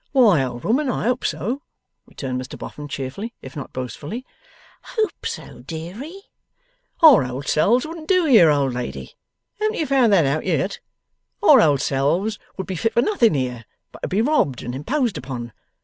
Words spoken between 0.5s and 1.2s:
woman, I